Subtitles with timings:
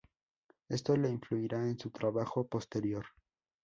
[0.67, 3.05] Esto le influirá en su trabajo posterior.